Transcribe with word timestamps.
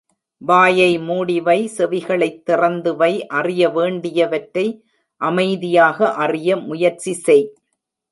வாயை 0.41 0.99
மூடிவை 0.99 1.57
செவிகளைத் 1.77 2.41
திறந்துவை 2.49 3.19
அறிய 3.27 3.69
வேண்டியவற்றை 3.69 4.65
அமைதியாக 5.21 6.13
அறிய 6.15 6.57
முயற்சி 6.57 7.13
செய். 7.13 7.45